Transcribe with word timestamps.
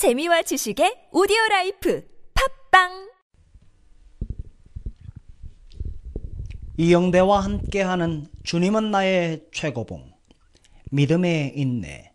재미와 0.00 0.40
지식의 0.40 1.08
오디오 1.12 1.36
라이프 1.50 2.02
팟빵! 2.70 3.10
이영대와 6.78 7.40
함께하는 7.40 8.26
주님은 8.42 8.92
나의 8.92 9.44
최고봉 9.52 10.10
믿음의 10.90 11.52
인내. 11.54 12.14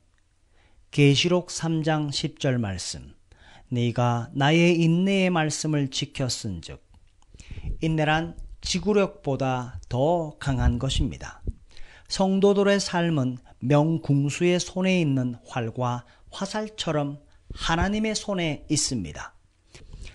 계시록 0.90 1.50
3장 1.50 2.10
10절 2.10 2.58
말씀. 2.58 3.14
네가 3.70 4.32
나의 4.34 4.82
인내의 4.82 5.30
말씀을 5.30 5.90
지켰은즉 5.90 6.82
인내란 7.82 8.36
지구력보다 8.62 9.80
더 9.90 10.36
강한 10.40 10.80
것입니다. 10.80 11.44
성도들의 12.08 12.80
삶은 12.80 13.38
명궁수의 13.60 14.60
손에 14.60 15.00
있는 15.00 15.36
활과 15.46 16.04
화살처럼 16.32 17.24
하나님의 17.56 18.16
손에 18.16 18.66
있습니다. 18.70 19.34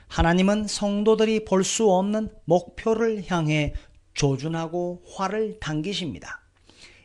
하나님은 0.09 0.67
성도들이 0.67 1.45
볼 1.45 1.65
수 1.65 1.91
없는 1.91 2.31
목표를 2.45 3.25
향해 3.29 3.75
조준하고 4.15 5.03
활을 5.15 5.59
당기십니다. 5.61 6.41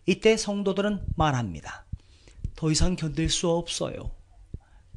이때 0.06 0.38
성도들은 0.38 1.02
말합니다. 1.16 1.86
더 2.56 2.72
이상 2.72 2.96
견딜 2.96 3.30
수 3.30 3.50
없어요. 3.50 4.12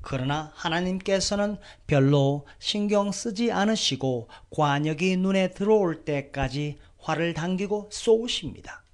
그러나 0.01 0.53
하나님께서는 0.55 1.59
별로 1.87 2.47
신경 2.59 3.13
쓰지 3.13 3.53
않으시고 3.53 4.29
관역이 4.51 5.17
눈에 5.17 5.51
들어올 5.51 6.05
때까지 6.05 6.79
활을 6.99 7.35
당기고 7.35 7.91
쏘십니다. 7.93 8.85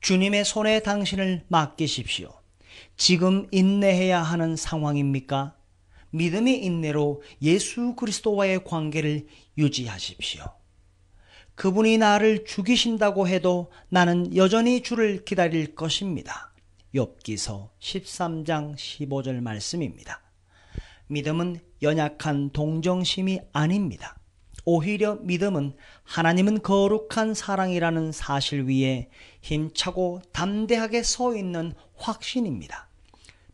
주님의 0.00 0.44
손에 0.44 0.80
당신을 0.80 1.44
맡기십시오. 1.48 2.37
지금 2.96 3.46
인내해야 3.50 4.22
하는 4.22 4.56
상황입니까? 4.56 5.54
믿음의 6.10 6.64
인내로 6.64 7.22
예수 7.42 7.94
그리스도와의 7.94 8.64
관계를 8.64 9.26
유지하십시오. 9.56 10.44
그분이 11.54 11.98
나를 11.98 12.44
죽이신다고 12.44 13.26
해도 13.28 13.72
나는 13.88 14.34
여전히 14.36 14.82
주를 14.82 15.24
기다릴 15.24 15.74
것입니다. 15.74 16.52
욥기서 16.94 17.70
13장 17.80 18.76
15절 18.76 19.40
말씀입니다. 19.40 20.22
믿음은 21.08 21.60
연약한 21.82 22.50
동정심이 22.50 23.40
아닙니다. 23.52 24.17
오히려 24.70 25.14
믿음은 25.22 25.74
하나님은 26.04 26.60
거룩한 26.60 27.32
사랑이라는 27.32 28.12
사실 28.12 28.64
위에 28.64 29.08
힘차고 29.40 30.20
담대하게 30.32 31.02
서 31.04 31.34
있는 31.34 31.72
확신입니다. 31.96 32.86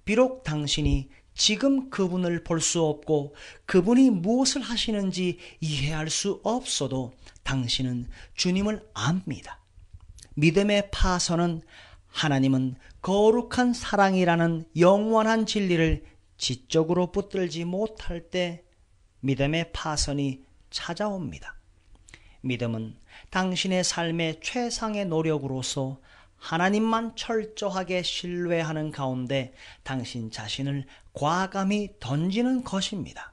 비록 0.05 0.43
당신이 0.43 1.09
지금 1.37 1.89
그분을 1.89 2.43
볼 2.43 2.61
수 2.61 2.83
없고 2.83 3.37
그분이 3.65 4.11
무엇을 4.11 4.61
하시는지 4.61 5.39
이해할 5.61 6.11
수 6.11 6.41
없어도 6.43 7.13
당신은 7.45 8.09
주님을 8.35 8.85
압니다. 8.93 9.61
믿음의 10.35 10.91
파선은 10.91 11.63
하나님은 12.09 12.75
거룩한 13.03 13.73
사랑이라는 13.73 14.65
영원한 14.79 15.47
진리를 15.47 16.05
지적으로 16.39 17.13
붙들지 17.13 17.65
못할 17.65 18.31
때 18.31 18.65
믿음의 19.21 19.71
파선이 19.73 20.44
찾아옵니다. 20.75 21.57
믿음은 22.43 22.99
당신의 23.31 23.85
삶의 23.85 24.41
최상의 24.43 25.07
노력으로서 25.07 26.01
하나님만 26.37 27.17
철저하게 27.17 28.03
신뢰하는 28.03 28.91
가운데 28.91 29.55
당신 29.83 30.31
자신을 30.31 30.85
과감히 31.15 31.95
던지는 32.01 32.65
것입니다. 32.65 33.33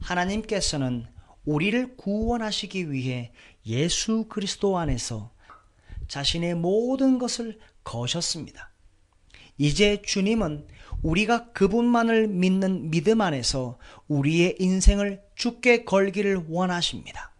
하나님께서는 0.00 1.06
우리를 1.44 1.96
구원하시기 1.96 2.92
위해 2.92 3.32
예수 3.66 4.26
그리스도 4.28 4.78
안에서 4.78 5.32
자신의 6.06 6.54
모든 6.54 7.18
것을 7.18 7.58
거셨습니다. 7.82 8.70
이제 9.58 10.00
주님은 10.02 10.66
우리가 11.02 11.52
그분만을 11.52 12.28
믿는 12.28 12.90
믿음 12.90 13.20
안에서 13.20 13.78
우리의 14.08 14.56
인생을 14.58 15.20
죽게 15.36 15.84
걸기를 15.84 16.46
원하십니다. 16.48 17.32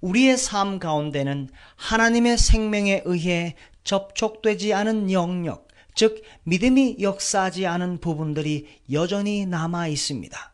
우리의 0.00 0.36
삶 0.36 0.78
가운데는 0.78 1.48
하나님의 1.76 2.38
생명에 2.38 3.02
의해 3.04 3.56
접촉되지 3.84 4.74
않은 4.74 5.10
영역, 5.12 5.68
즉 5.94 6.22
믿음이 6.44 6.98
역사하지 7.00 7.66
않은 7.66 7.98
부분들이 7.98 8.68
여전히 8.92 9.46
남아 9.46 9.88
있습니다. 9.88 10.52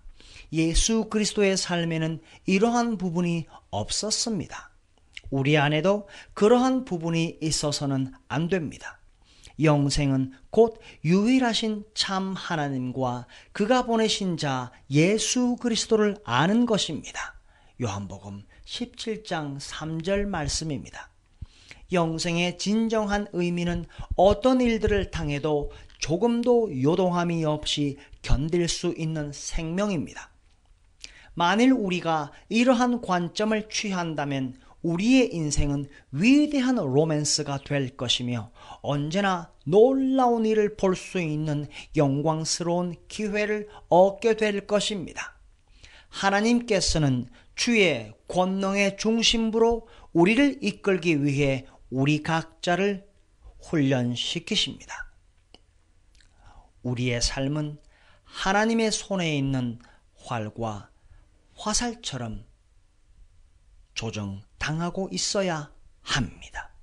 예수 0.53 1.09
그리스도의 1.11 1.57
삶에는 1.57 2.21
이러한 2.47 2.97
부분이 2.97 3.47
없었습니다. 3.71 4.71
우리 5.31 5.59
안에도 5.59 6.09
그러한 6.33 6.85
부분이 6.85 7.39
있어서는 7.43 8.13
안 8.29 8.49
됩니다. 8.49 9.01
영생은 9.63 10.33
곧 10.51 10.81
유일하신 11.05 11.85
참 11.95 12.35
하나님과 12.35 13.27
그가 13.53 13.87
보내신 13.87 14.37
자 14.37 14.73
예수 14.91 15.57
그리스도를 15.57 16.17
아는 16.25 16.67
것입니다. 16.67 17.35
요한복음 17.81 18.45
17장 18.65 19.59
3절 19.59 20.27
말씀입니다. 20.27 21.11
영생의 21.93 22.59
진정한 22.59 23.27
의미는 23.33 23.85
어떤 24.17 24.61
일들을 24.61 25.11
당해도 25.11 25.71
조금도 25.99 26.83
요동함이 26.83 27.45
없이 27.45 27.97
견딜 28.23 28.69
수 28.69 28.95
있는 28.97 29.33
생명입니다. 29.33 30.31
만일 31.35 31.73
우리가 31.73 32.31
이러한 32.49 33.01
관점을 33.01 33.69
취한다면 33.69 34.55
우리의 34.85 35.35
인생은 35.35 35.89
위대한 36.13 36.77
로맨스가 36.77 37.65
될 37.65 37.97
것이며 37.97 38.53
언제나 38.83 39.51
놀라운 39.65 40.45
일을 40.45 40.77
볼 40.77 40.95
수 40.95 41.21
있는 41.21 41.67
영광스러운 41.97 42.95
기회를 43.09 43.69
얻게 43.89 44.37
될 44.37 44.67
것입니다. 44.67 45.39
하나님께서는 46.11 47.29
주의 47.57 48.13
권능의 48.29 48.99
중심부로 48.99 49.89
우리를 50.13 50.59
이끌기 50.63 51.25
위해 51.25 51.67
우리 51.91 52.23
각자를 52.23 53.07
훈련시키십니다. 53.63 55.13
우리의 56.83 57.23
삶은 57.23 57.79
하나님의 58.25 58.93
손에 58.93 59.37
있는 59.37 59.79
활과 60.17 60.91
화살처럼 61.55 62.45
조정당하고 63.95 65.09
있어야 65.13 65.73
합니다. 66.03 66.74